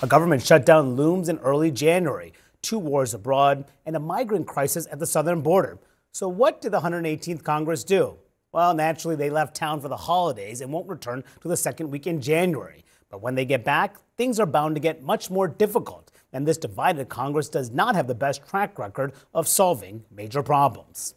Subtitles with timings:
[0.00, 5.00] A government shutdown looms in early January, two wars abroad, and a migrant crisis at
[5.00, 5.76] the southern border.
[6.12, 8.14] So, what did the 118th Congress do?
[8.52, 12.06] Well, naturally, they left town for the holidays and won't return to the second week
[12.06, 12.84] in January.
[13.10, 16.12] But when they get back, things are bound to get much more difficult.
[16.32, 21.16] And this divided Congress does not have the best track record of solving major problems.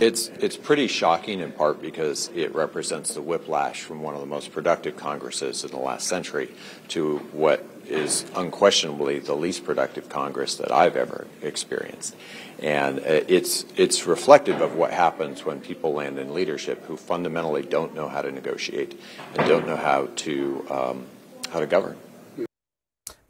[0.00, 4.26] It's it's pretty shocking in part because it represents the whiplash from one of the
[4.26, 6.50] most productive Congresses in the last century
[6.88, 12.16] to what is unquestionably the least productive Congress that I've ever experienced.
[12.58, 17.62] And uh, it's it's reflective of what happens when people land in leadership who fundamentally
[17.62, 18.98] don't know how to negotiate
[19.34, 21.06] and don't know how to um,
[21.50, 21.98] how to govern.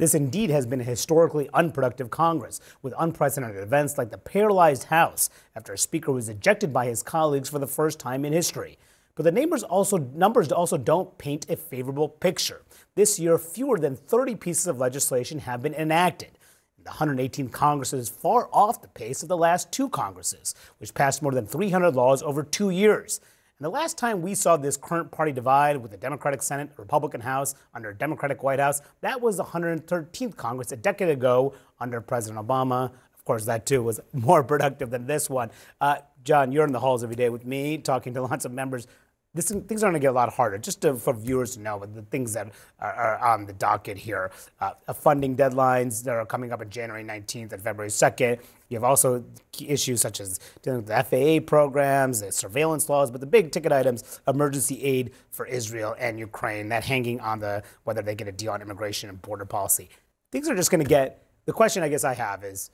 [0.03, 5.31] This indeed has been a historically unproductive Congress, with unprecedented events like the paralyzed House
[5.55, 8.81] after a speaker was ejected by his colleagues for the first time in history.
[9.15, 12.63] But the numbers also, numbers also don't paint a favorable picture.
[12.97, 16.37] This year, fewer than 30 pieces of legislation have been enacted.
[16.83, 21.23] The 118th Congress is far off the pace of the last two Congresses, which passed
[21.23, 23.21] more than 300 laws over two years.
[23.63, 27.21] And the last time we saw this current party divide with the Democratic Senate, Republican
[27.21, 32.01] House under a Democratic White House, that was the 113th Congress a decade ago under
[32.01, 32.91] President Obama.
[33.15, 35.53] Of course, that too was more productive than this one.
[35.81, 38.89] Uh, John, you're in the halls every day with me, talking to lots of members
[39.35, 40.59] this, things are going to get a lot harder.
[40.59, 42.49] Just to, for viewers to know the things that
[42.81, 44.31] are, are on the docket here.
[44.61, 48.41] Uh, funding deadlines that are coming up on January 19th and February 2nd.
[48.73, 49.23] You have also
[49.61, 53.71] issues such as dealing with the FAA programs, the surveillance laws, but the big ticket
[53.71, 58.33] items, emergency aid for Israel and Ukraine, that hanging on the whether they get a
[58.33, 59.91] deal on immigration and border policy.
[60.31, 61.23] Things are just going to get.
[61.45, 62.71] The question I guess I have is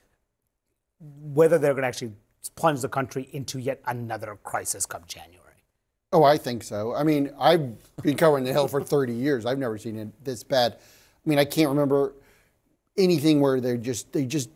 [1.00, 2.12] whether they're going to actually
[2.54, 5.44] plunge the country into yet another crisis come January.
[6.12, 6.94] Oh, I think so.
[6.94, 9.46] I mean, I've been covering the Hill for 30 years.
[9.46, 10.74] I've never seen it this bad.
[10.74, 12.14] I mean, I can't remember
[12.96, 14.50] anything where they just they just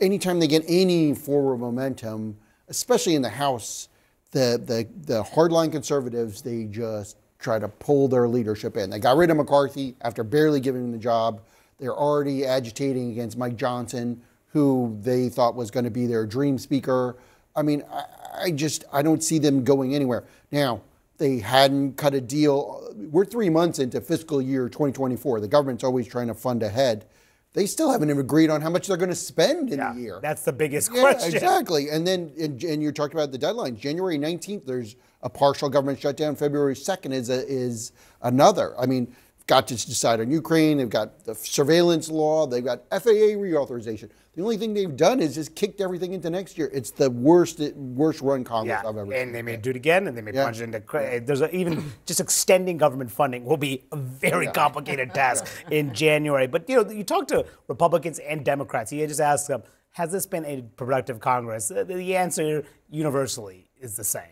[0.00, 2.36] anytime they get any forward momentum,
[2.68, 3.88] especially in the House,
[4.30, 8.90] the the the hardline conservatives they just try to pull their leadership in.
[8.90, 11.40] They got rid of McCarthy after barely giving him the job.
[11.78, 16.58] They're already agitating against Mike Johnson, who they thought was going to be their dream
[16.58, 17.16] speaker.
[17.54, 18.04] I mean, I,
[18.42, 20.24] I just I don't see them going anywhere.
[20.50, 20.82] Now,
[21.18, 22.92] they hadn't cut a deal.
[22.96, 25.40] We're three months into fiscal year 2024.
[25.40, 27.06] The government's always trying to fund ahead.
[27.54, 29.98] They still haven't even agreed on how much they're going to spend in yeah, a
[29.98, 30.18] year.
[30.22, 31.34] That's the biggest yeah, question.
[31.34, 31.88] Exactly.
[31.88, 33.76] And then, and, and you're talking about the deadline.
[33.76, 36.36] January 19th, there's a partial government shutdown.
[36.36, 37.92] February 2nd is a, is
[38.22, 38.78] another.
[38.78, 39.14] I mean,
[39.48, 40.76] got to decide on Ukraine.
[40.76, 42.46] They've got the surveillance law.
[42.46, 44.10] They've got FAA reauthorization.
[44.36, 46.70] The only thing they've done is just kicked everything into next year.
[46.72, 48.88] It's the worst, worst run Congress yeah.
[48.88, 49.32] I've ever and seen.
[49.32, 50.42] they may do it again, and they may yeah.
[50.42, 50.80] plunge into.
[51.24, 54.52] There's a, even just extending government funding will be a very yeah.
[54.52, 56.46] complicated task in January.
[56.46, 58.92] But you know, you talk to Republicans and Democrats.
[58.92, 64.04] You just ask them, "Has this been a productive Congress?" The answer universally is the
[64.04, 64.22] same.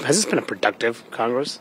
[0.00, 1.58] Has this been a productive Congress?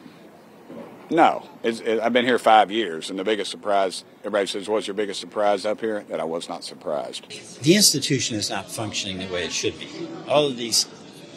[1.09, 4.95] No, it, I've been here five years, and the biggest surprise, everybody says, what's your
[4.95, 6.03] biggest surprise up here?
[6.09, 7.29] That I was not surprised.
[7.61, 9.87] The institution is not functioning the way it should be.
[10.27, 10.87] All of these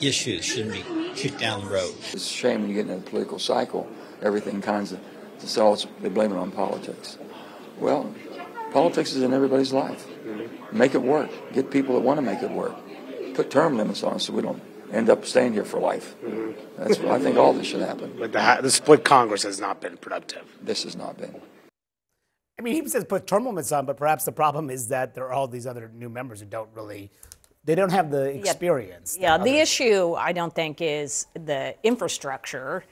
[0.00, 1.94] issues shouldn't be kicked down the road.
[2.12, 3.86] It's a shame when you get in a political cycle,
[4.22, 5.00] everything kinds of,
[5.36, 7.18] it's all, they blame it on politics.
[7.78, 8.14] Well,
[8.72, 10.06] politics is in everybody's life.
[10.72, 11.30] Make it work.
[11.52, 12.74] Get people that want to make it work.
[13.34, 14.62] Put term limits on it so we don't
[14.92, 16.14] end up staying here for life.
[16.24, 16.52] Mm-hmm.
[16.76, 18.14] That's I think all this should happen.
[18.18, 20.44] But the, the split Congress has not been productive.
[20.62, 21.40] This has not been.
[22.58, 25.24] I mean, he says put term limits on, but perhaps the problem is that there
[25.26, 27.10] are all these other new members who don't really,
[27.64, 29.16] they don't have the experience.
[29.18, 32.84] Yeah, yeah the issue I don't think is the infrastructure.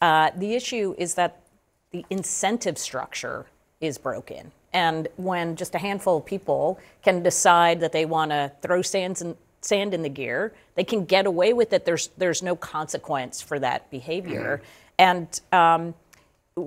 [0.00, 1.40] Uh, the issue is that
[1.90, 3.46] the incentive structure
[3.80, 4.52] is broken.
[4.72, 9.22] And when just a handful of people can decide that they want to throw sands
[9.22, 9.36] and
[9.68, 10.54] sand in the gear.
[10.74, 11.84] They can get away with it.
[11.84, 14.62] There's there's no consequence for that behavior.
[14.62, 14.70] Mm-hmm.
[15.00, 15.94] And um,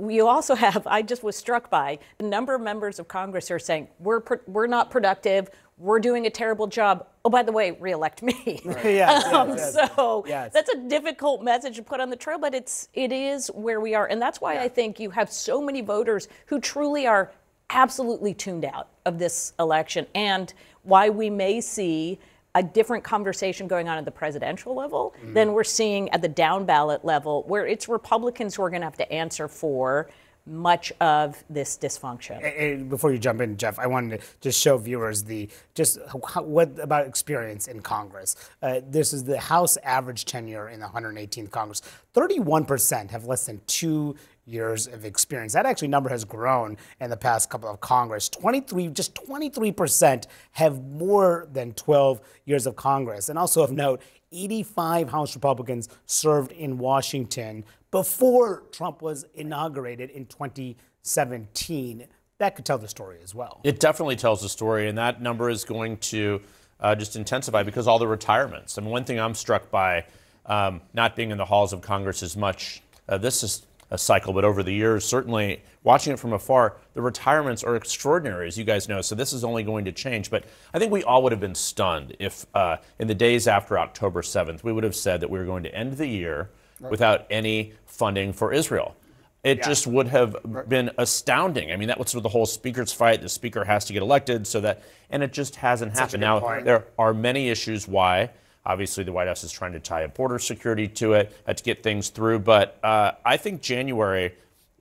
[0.10, 0.88] you also have.
[0.88, 4.22] I just was struck by the number of members of Congress who are saying we're
[4.48, 5.50] we're not productive.
[5.78, 7.08] We're doing a terrible job.
[7.26, 8.62] Oh, by the way, reelect me.
[8.64, 8.86] Right.
[8.86, 10.54] yes, um, yes, so yes.
[10.54, 13.96] that's a difficult message to put on the trail, but it's it is where we
[13.96, 14.64] are, and that's why yeah.
[14.64, 17.32] I think you have so many voters who truly are
[17.72, 22.20] absolutely tuned out of this election, and why we may see
[22.56, 25.34] a different conversation going on at the presidential level mm.
[25.34, 28.88] than we're seeing at the down ballot level, where it's Republicans who are going to
[28.88, 30.10] have to answer for
[30.46, 32.42] much of this dysfunction.
[32.60, 36.42] And before you jump in, Jeff, I wanted to just show viewers the just how,
[36.42, 38.36] what about experience in Congress.
[38.62, 41.82] Uh, this is the House average tenure in the 118th Congress.
[42.16, 44.16] 31% have less than two
[44.46, 45.54] years of experience.
[45.54, 48.30] That actually number has grown in the past couple of Congress.
[48.30, 53.30] 23, just 23% have more than 12 years of Congress.
[53.30, 54.02] And also of note,
[54.32, 62.08] 85 House Republicans served in Washington before Trump was inaugurated in 2017.
[62.38, 63.60] That could tell the story as well.
[63.64, 66.42] It definitely tells the story, and that number is going to
[66.80, 68.78] uh, just intensify because all the retirements.
[68.78, 70.06] I mean, one thing I'm struck by,
[70.46, 74.32] um, not being in the halls of Congress as much, uh, this is a cycle,
[74.34, 78.64] but over the years, certainly watching it from afar, the retirements are extraordinary, as you
[78.64, 79.02] guys know.
[79.02, 80.32] So this is only going to change.
[80.32, 83.78] But I think we all would have been stunned if, uh, in the days after
[83.78, 86.50] October 7th, we would have said that we were going to end the year
[86.90, 88.96] without any funding for Israel.
[89.44, 89.68] It Yeah.
[89.68, 90.36] just would have
[90.70, 91.72] been astounding.
[91.72, 93.22] I mean, that was sort of the whole speaker's fight.
[93.22, 96.22] The speaker has to get elected, so that, and it just hasn't Such happened.
[96.22, 96.64] Now, point.
[96.66, 98.30] there are many issues why.
[98.66, 101.64] Obviously, the White House is trying to tie up border security to it uh, to
[101.64, 102.40] get things through.
[102.40, 104.36] But uh, I think January,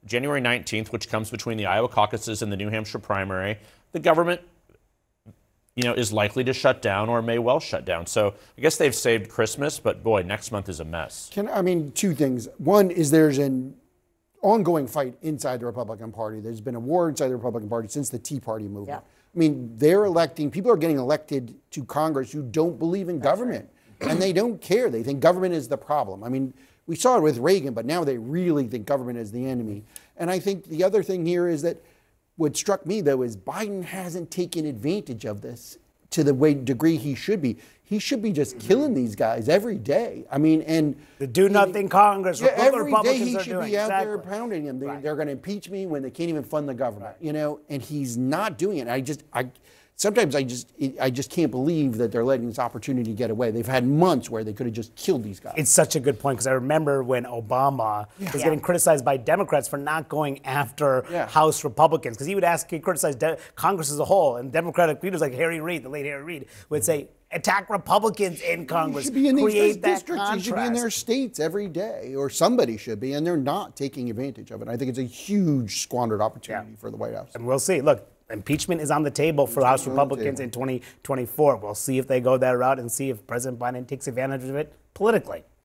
[0.05, 3.57] January 19th, which comes between the Iowa caucuses and the New Hampshire primary,
[3.91, 4.41] the government
[5.75, 8.05] you know, is likely to shut down or may well shut down.
[8.05, 11.29] So I guess they've saved Christmas, but boy, next month is a mess.
[11.31, 12.47] Can I mean two things?
[12.57, 13.75] One is there's an
[14.41, 16.39] ongoing fight inside the Republican Party.
[16.39, 19.03] There's been a war inside the Republican Party since the Tea Party movement.
[19.33, 23.69] I mean, they're electing people are getting elected to Congress who don't believe in government,
[24.01, 24.89] and they don't care.
[24.89, 26.23] They think government is the problem.
[26.23, 26.53] I mean,
[26.87, 29.83] we saw it with Reagan, but now they really think government is the enemy.
[30.17, 31.81] And I think the other thing here is that
[32.35, 35.77] what struck me though is Biden hasn't taken advantage of this
[36.09, 37.57] to the way degree he should be.
[37.91, 40.23] He should be just killing these guys every day.
[40.31, 43.71] I mean, and The do nothing Congress, yeah, every day Republicans he are should doing.
[43.71, 44.79] be out there pounding him.
[44.79, 45.03] They, Right.
[45.03, 47.59] They're going to impeach me when they can't even fund the government, you know.
[47.67, 48.87] And he's not doing it.
[48.87, 49.47] I just, I
[50.01, 53.51] sometimes I just, I just can't believe that they're letting this opportunity get away.
[53.51, 55.53] They've had months where they could have just killed these guys.
[55.57, 58.43] It's such a good point because I remember when Obama was Yeah.
[58.45, 61.27] getting criticized by Democrats for not going after Yeah.
[61.27, 65.03] House Republicans because he would ask, he criticized De- Congress as a whole, and Democratic
[65.03, 69.13] leaders like Harry Reid, the late Harry Reid, would say, attack Republicans in Congress, should
[69.13, 70.31] be in these districts.
[70.33, 73.75] He should be in their states every day, or somebody should be, and they're not
[73.77, 74.67] taking advantage of it.
[74.67, 76.77] I think it's a huge squandered opportunity Yeah.
[76.79, 77.29] for the White House.
[77.35, 77.81] And we'll see.
[77.81, 81.57] Look, impeachment is on the table for House Republicans in 2024.
[81.57, 84.55] We'll see if they go that route and see if President Biden takes advantage of
[84.55, 85.43] it politically.